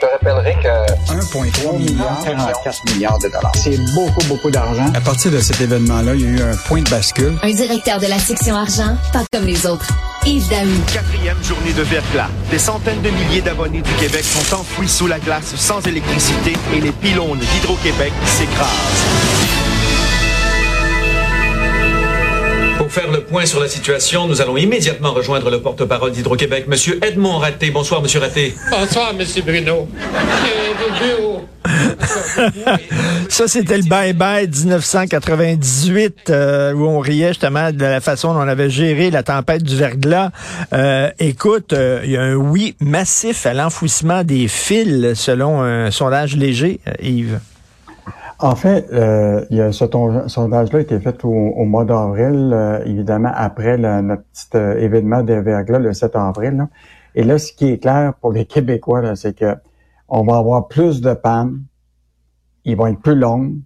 [0.00, 3.52] Je te rappellerai que 1,3 milliard, 44 milliards de dollars.
[3.56, 4.86] C'est beaucoup, beaucoup d'argent.
[4.94, 7.36] À partir de cet événement-là, il y a eu un point de bascule.
[7.42, 9.88] Un directeur de la section argent, pas comme les autres.
[10.24, 10.68] Yves Daou.
[10.92, 12.28] Quatrième journée de verglas.
[12.50, 16.80] Des centaines de milliers d'abonnés du Québec sont enfouis sous la glace sans électricité et
[16.80, 19.37] les pylônes d'Hydro-Québec s'écrasent.
[22.98, 27.38] Faire le point sur la situation, nous allons immédiatement rejoindre le porte-parole d'Hydro-Québec, Monsieur Edmond
[27.38, 27.70] Raté.
[27.70, 28.54] Bonsoir, Monsieur Raté.
[28.70, 29.86] Bonsoir, Monsieur Bruno.
[33.28, 38.48] Ça, c'était le bye-bye 1998 euh, où on riait justement de la façon dont on
[38.48, 40.30] avait géré la tempête du verglas.
[40.72, 45.92] Euh, écoute, euh, il y a un oui massif à l'enfouissement des fils selon un
[45.92, 47.38] sondage léger, Yves.
[48.40, 49.84] En fait, euh, il y a ce
[50.28, 55.34] sondage-là a été fait au, mois d'avril, euh, évidemment après notre petit euh, événement de
[55.34, 56.68] verglas le 7 avril.
[57.16, 59.56] Et là, ce qui est clair pour les Québécois, c'est que
[60.08, 61.64] on va avoir plus de pannes,
[62.64, 63.56] ils vont être plus longues,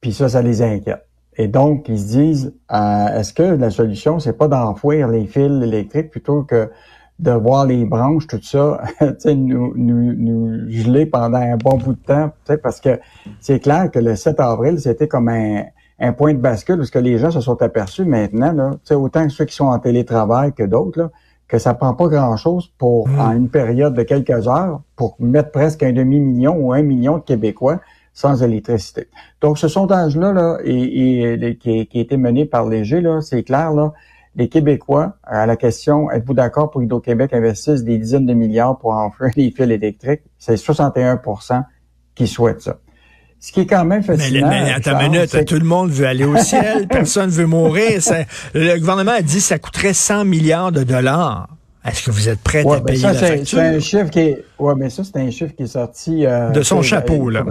[0.00, 1.06] puis ça, ça les inquiète.
[1.36, 6.10] Et donc, ils se disent, est-ce que la solution, c'est pas d'enfouir les fils électriques
[6.10, 6.70] plutôt que
[7.18, 8.82] de voir les branches, tout ça,
[9.26, 13.00] nous, nous, nous geler pendant un bon bout de temps, parce que
[13.40, 15.62] c'est clair que le 7 avril, c'était comme un,
[16.00, 19.44] un, point de bascule, parce que les gens se sont aperçus maintenant, là, autant ceux
[19.44, 21.10] qui sont en télétravail que d'autres,
[21.46, 23.20] que ça prend pas grand-chose pour, mmh.
[23.20, 27.22] en une période de quelques heures, pour mettre presque un demi-million ou un million de
[27.22, 27.80] Québécois
[28.12, 29.08] sans électricité.
[29.40, 33.72] Donc, ce sondage-là, là, et, qui, qui, a été mené par Léger, là, c'est clair,
[33.72, 33.92] là,
[34.36, 38.92] les Québécois, à la question, êtes-vous d'accord pour Hydro-Québec investisse des dizaines de milliards pour
[38.92, 40.22] enfouir les fils électriques?
[40.38, 41.62] C'est 61%
[42.14, 42.78] qui souhaitent ça.
[43.40, 44.48] Ce qui est quand même fascinant.
[44.48, 48.00] Mais, mais attends une minute, tout le monde veut aller au ciel, personne veut mourir.
[48.54, 51.48] le gouvernement a dit que ça coûterait 100 milliards de dollars.
[51.84, 53.58] Est-ce que vous êtes prêt à payer ça, la facture?
[53.58, 56.48] C'est un chiffre qui est, ouais, mais ça, c'est un chiffre qui est sorti, euh,
[56.50, 57.44] de son chapeau, là.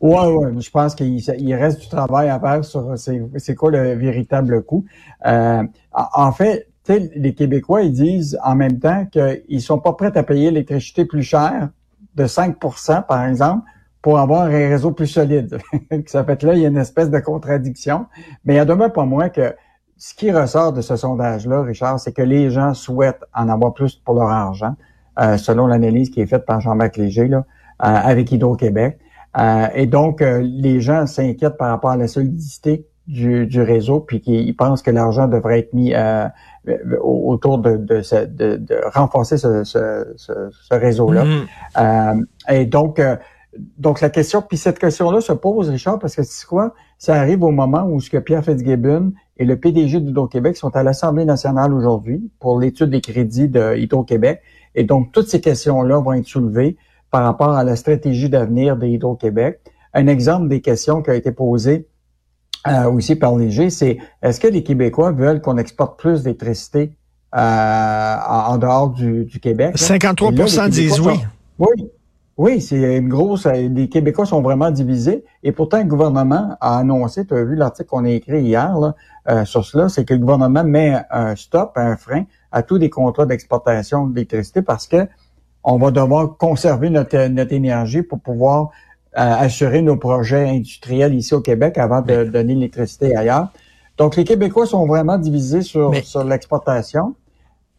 [0.00, 4.62] Ouais, ouais, je pense qu'il reste du travail à faire sur c'est quoi le véritable
[4.62, 4.84] coût.
[5.26, 10.22] Euh, en fait, les Québécois, ils disent en même temps qu'ils sont pas prêts à
[10.22, 11.70] payer l'électricité plus chère
[12.14, 13.64] de 5% par exemple,
[14.02, 15.58] pour avoir un réseau plus solide.
[16.06, 18.06] ça fait que là, il y a une espèce de contradiction.
[18.44, 19.54] Mais il y a demain pas moins que
[19.96, 23.96] ce qui ressort de ce sondage-là, Richard, c'est que les gens souhaitent en avoir plus
[23.96, 24.74] pour leur argent,
[25.18, 27.42] euh, selon l'analyse qui est faite par Jean-Marc Léger là, euh,
[27.80, 28.98] avec Hydro-Québec.
[29.38, 34.00] Euh, et donc, euh, les gens s'inquiètent par rapport à la solidité du, du réseau,
[34.00, 36.26] puis qu'ils pensent que l'argent devrait être mis euh,
[37.00, 41.24] autour de, de, de, de, renforcer ce, ce, ce, réseau-là.
[41.24, 42.24] Mm-hmm.
[42.50, 43.00] et donc,
[43.78, 46.74] donc la question, puis cette question-là se pose, Richard, parce que c'est quoi?
[46.98, 50.82] Ça arrive au moment où ce que Pierre Fitzgibbon et le PDG d'Hydro-Québec sont à
[50.82, 54.42] l'Assemblée nationale aujourd'hui pour l'étude des crédits de Hydro-Québec.
[54.74, 56.76] Et donc, toutes ces questions-là vont être soulevées
[57.10, 59.60] par rapport à la stratégie d'avenir d'Hydro-Québec.
[59.94, 61.88] Un exemple des questions qui a été posées
[62.66, 66.92] euh, aussi par Léger, c'est est-ce que les Québécois veulent qu'on exporte plus d'électricité
[67.34, 69.76] euh, en, dehors du, Québec?
[69.76, 71.14] 53% disent oui.
[71.58, 71.90] oui.
[72.38, 73.46] Oui, c'est une grosse.
[73.46, 75.24] Les Québécois sont vraiment divisés.
[75.42, 78.94] Et pourtant, le gouvernement a annoncé, tu as vu l'article qu'on a écrit hier là,
[79.28, 82.90] euh, sur cela, c'est que le gouvernement met un stop, un frein à tous les
[82.90, 85.08] contrats d'exportation d'électricité parce que
[85.64, 87.16] on va devoir conserver notre,
[87.52, 88.70] énergie pour pouvoir
[89.16, 93.48] euh, assurer nos projets industriels ici au Québec avant de donner l'électricité ailleurs.
[93.96, 97.14] Donc, les Québécois sont vraiment divisés sur, sur l'exportation.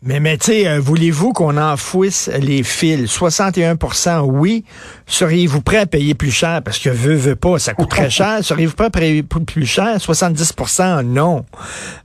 [0.00, 3.10] Mais, mais tu sais, euh, voulez-vous qu'on enfouisse les fils?
[3.18, 4.64] 61% oui.
[5.06, 6.62] Seriez-vous prêt à payer plus cher?
[6.62, 8.38] Parce que veut, veut pas, ça coûte très cher.
[8.42, 9.96] Seriez-vous prêt à payer plus cher?
[9.96, 11.44] 70% non.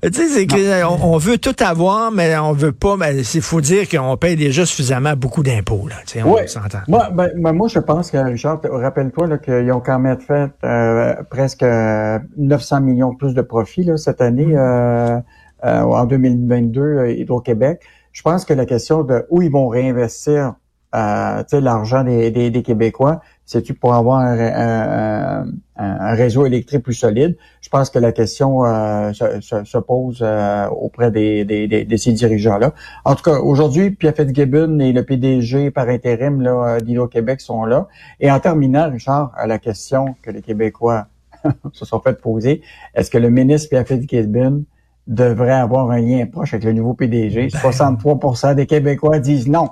[0.02, 2.98] Tu sais, c'est que on, veut tout avoir, mais on veut pas.
[2.98, 6.24] Mais il faut dire qu'on paye déjà suffisamment beaucoup d'impôts, là.
[6.26, 6.80] On s'entend.
[6.88, 11.14] Moi, ben, ben, moi, je pense que, Richard, rappelle-toi qu'ils ont quand même fait euh,
[11.30, 11.64] presque
[12.38, 14.48] 900 millions de plus de profits, là, cette année.
[14.48, 14.58] Mm.
[14.58, 15.20] Euh, euh,
[15.64, 17.82] en 2022 euh, Hydro-Québec.
[18.12, 20.56] Je pense que la question de où ils vont réinvestir
[20.96, 27.36] euh, l'argent des, des, des, Québécois, c'est-tu pour avoir un, un, réseau électrique plus solide?
[27.62, 32.12] Je pense que la question euh, se, se, pose euh, auprès des, des, de ces
[32.12, 32.74] dirigeants-là.
[33.06, 36.44] En tout cas, aujourd'hui, Pierre Fitzgibbon et le PDG par intérim
[36.84, 37.88] d'Hydro-Québec sont là.
[38.20, 41.08] Et en terminant, Richard, à la question que les Québécois
[41.74, 42.62] se sont fait poser,
[42.94, 44.64] est-ce que le ministre Pierre Fitzgibbon
[45.08, 47.48] devrait avoir un lien proche avec le nouveau PDG.
[47.48, 48.54] 63% ben.
[48.56, 49.70] des Québécois disent non.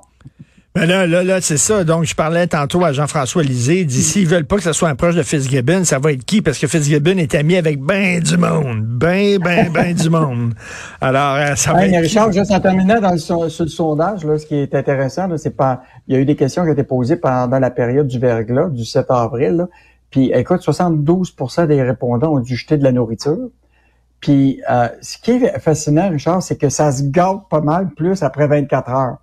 [0.73, 1.83] Mais là, là, là, c'est ça.
[1.83, 3.81] Donc, je parlais tantôt à Jean-François Lisée.
[3.81, 6.23] Il dit, s'ils veulent pas que ça soit un proche de Fitzgibbon, ça va être
[6.23, 6.41] qui?
[6.41, 8.81] Parce que Fitzgibbon est ami avec ben du monde.
[8.85, 10.53] Ben, ben, ben du monde.
[11.01, 12.01] Alors, euh, ça va Hey, être...
[12.03, 15.57] Richard, juste en terminant dans le, sur le sondage, là, ce qui est intéressant, c'est
[15.57, 18.17] pas, il y a eu des questions qui ont été posées pendant la période du
[18.19, 19.57] verglas, du 7 avril.
[19.57, 19.67] là.
[20.09, 23.49] Puis, écoute, 72% des répondants ont dû jeter de la nourriture.
[24.21, 28.21] Puis, euh, ce qui est fascinant, Richard, c'est que ça se gâte pas mal plus
[28.23, 29.17] après 24 heures.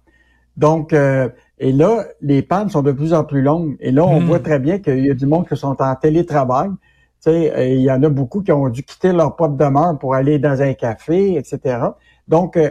[0.57, 1.29] Donc, euh,
[1.61, 3.77] et là, les pannes sont de plus en plus longues.
[3.81, 4.25] Et là, on Hmm.
[4.27, 6.69] voit très bien qu'il y a du monde qui sont en télétravail.
[6.71, 9.97] Tu sais, euh, il y en a beaucoup qui ont dû quitter leur propre demeure
[9.99, 11.79] pour aller dans un café, etc.
[12.27, 12.71] Donc, euh,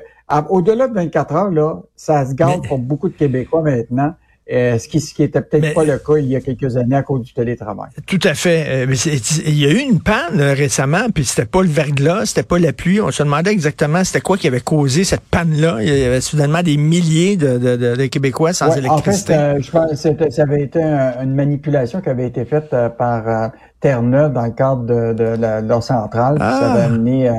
[0.50, 4.13] au-delà de 24 heures, là, ça se Mais- pour beaucoup de Québécois maintenant.
[4.53, 6.77] Euh, ce qui ce qui était peut-être Mais- pas le cas il y a quelques
[6.77, 7.89] années à cause du télétravail.
[8.05, 8.65] Tout à fait.
[8.67, 11.67] Euh, mais c'est- Il y a eu une panne euh, récemment, puis c'était pas le
[11.69, 13.01] verglas, c'était pas la pluie.
[13.01, 15.77] On se demandait exactement c'était quoi qui avait causé cette panne-là.
[15.81, 18.79] Il y avait soudainement des milliers de, de- de- de Québécois sans Ouais, en fait,
[18.79, 19.33] électricité.
[19.33, 22.69] euh, je pense que c'était- ça avait été un- une manipulation qui avait été faite
[22.73, 23.47] euh, par euh,
[23.81, 26.35] Terre-Neuve dans le cadre de, de la- de leur centrale.
[26.35, 26.73] puis Ça Ah.
[26.73, 27.29] avait amené,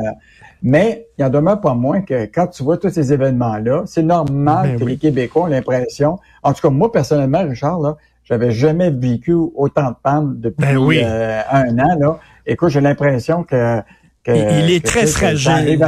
[0.63, 4.71] mais il en demeure pas moins que quand tu vois tous ces événements-là, c'est normal
[4.73, 4.93] Ben que oui.
[4.93, 9.91] les Québécois ont l'impression, en tout cas moi personnellement, Richard, là, j'avais jamais vécu autant
[9.91, 11.01] de pannes depuis Ben oui.
[11.03, 11.97] euh, un an.
[11.99, 12.19] Là.
[12.47, 13.81] Écoute, j'ai l'impression que,
[14.25, 15.79] que- Il- est que, très fragile.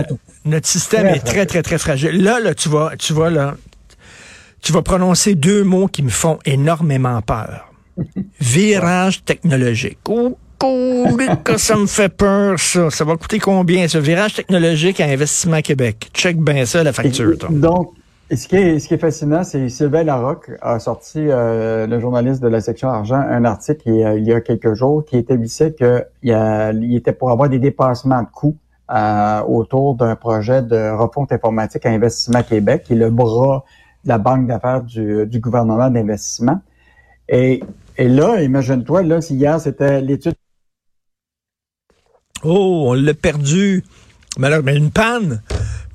[0.46, 2.22] Notre système Très est très, très, très fragile.
[2.22, 3.54] Là, là, tu vas, tu vas, là,
[4.62, 7.70] tu vas prononcer deux mots qui me font énormément peur.
[8.40, 9.98] Virage technologique.
[10.08, 10.38] Oh, oh,
[11.44, 12.90] que ça me fait peur, ça.
[12.90, 16.10] Ça va coûter combien, ce virage technologique à Investissement Québec?
[16.12, 17.48] Check bien ça, la facture, toi.
[17.50, 17.92] Donc,
[18.32, 22.40] ce qui est, ce qui est fascinant, c'est Sylvain Larocque a sorti, euh, le journaliste
[22.42, 26.96] de la section argent, un article il y a, quelques jours qui établissait qu'il il
[26.96, 28.56] était pour avoir des dépassements de coûts
[28.92, 33.64] euh, autour d'un projet de refonte informatique à Investissement Québec, qui est le bras
[34.04, 36.60] de la banque d'affaires du, du gouvernement d'investissement.
[37.28, 37.62] Et,
[37.96, 40.34] et là, imagine-toi, là, hier, c'était l'étude
[42.42, 43.84] Oh, on l'a perdu.
[44.38, 45.42] Mais alors, mais une panne.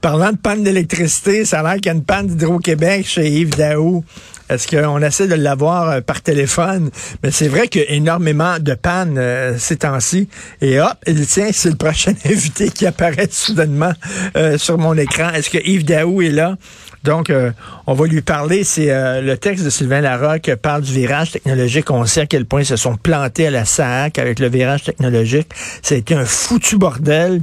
[0.02, 3.56] Parlant de panne d'électricité, ça a l'air qu'il y a une panne d'Hydro-Québec chez Yves
[3.56, 4.04] Daou.
[4.48, 6.92] Est-ce qu'on essaie de l'avoir euh, par téléphone?
[7.24, 10.30] Mais c'est vrai qu'il y a énormément de pannes euh, ces temps-ci.
[10.62, 13.94] Et hop, il- tiens, c'est le prochain invité qui apparaît soudainement
[14.38, 15.30] euh, sur mon écran.
[15.32, 16.58] Est-ce que Yves Daou est là?
[17.06, 17.52] Donc, euh,
[17.86, 18.64] on va lui parler.
[18.64, 21.92] C'est euh, le texte de Sylvain Larocque parle du virage technologique.
[21.92, 24.84] On sait à quel point ils se sont plantés à la SAC avec le virage
[24.84, 25.48] technologique.
[25.84, 27.42] Ça a été un foutu bordel.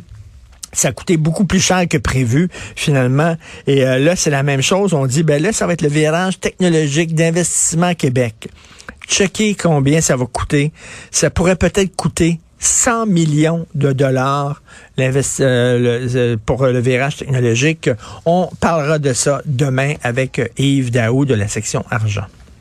[0.73, 3.37] Ça a coûté beaucoup plus cher que prévu, finalement.
[3.69, 4.94] Et euh, là, c'est la même chose.
[4.94, 8.49] On dit, ben là, ça va être le virage technologique d'investissement Québec.
[9.06, 10.73] Checker combien ça va coûter.
[11.12, 14.62] Ça pourrait peut-être coûter 100 millions de dollars
[14.99, 15.11] euh,
[15.79, 17.91] le- euh, pour le virage technologique.
[18.25, 22.26] On parlera de ça demain avec euh, Yves Daou de la section argent.